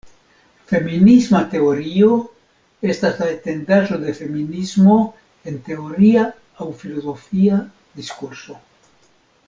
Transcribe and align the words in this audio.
Feminisma 0.69 1.41
teorio 1.51 2.15
estas 2.93 3.19
la 3.23 3.27
etendaĵo 3.33 3.99
de 4.07 4.15
feminismo 4.21 4.97
en 5.51 5.61
teoria 5.69 6.25
aŭ 6.65 6.71
filozofia 6.81 7.61
diskurso. 8.01 8.59